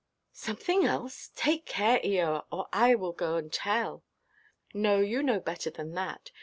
"Something 0.33 0.83
else! 0.83 1.29
Take 1.35 1.67
care, 1.67 1.99
Eoa, 1.99 2.45
or 2.51 2.67
I 2.73 2.95
will 2.95 3.11
go 3.13 3.35
and 3.35 3.53
tell." 3.53 4.03
"No, 4.73 4.97
you 4.97 5.21
know 5.21 5.39
better 5.39 5.69
than 5.69 5.93
that. 5.93 6.31